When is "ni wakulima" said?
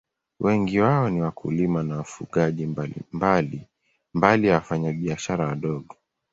1.09-1.83